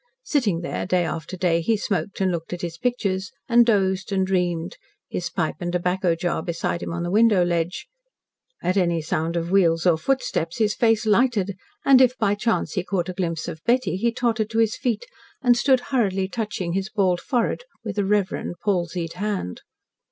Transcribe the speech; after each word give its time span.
Sitting 0.23 0.61
there, 0.61 0.87
day 0.87 1.05
after 1.05 1.37
day, 1.37 1.61
he 1.61 1.77
smoked 1.77 2.19
and 2.21 2.31
looked 2.31 2.53
at 2.53 2.63
his 2.63 2.75
pictures, 2.79 3.31
and 3.47 3.67
dozed 3.67 4.11
and 4.11 4.25
dreamed, 4.25 4.77
his 5.07 5.29
pipe 5.29 5.57
and 5.59 5.71
tobacco 5.71 6.15
jar 6.15 6.41
beside 6.41 6.81
him 6.81 6.91
on 6.91 7.03
the 7.03 7.11
window 7.11 7.45
ledge. 7.45 7.87
At 8.63 8.77
any 8.77 9.03
sound 9.03 9.35
of 9.35 9.51
wheels 9.51 9.85
or 9.85 9.99
footsteps 9.99 10.57
his 10.57 10.73
face 10.73 11.05
lighted, 11.05 11.55
and 11.85 12.01
if, 12.01 12.17
by 12.17 12.33
chance, 12.33 12.73
he 12.73 12.83
caught 12.83 13.09
a 13.09 13.13
glimpse 13.13 13.47
of 13.47 13.61
Betty, 13.63 13.95
he 13.95 14.11
tottered 14.11 14.49
to 14.49 14.57
his 14.57 14.75
feet, 14.75 15.05
and 15.43 15.55
stood 15.55 15.79
hurriedly 15.91 16.27
touching 16.27 16.73
his 16.73 16.89
bald 16.89 17.21
forehead 17.21 17.65
with 17.83 17.99
a 17.99 18.03
reverent, 18.03 18.57
palsied 18.59 19.13
hand. 19.13 19.61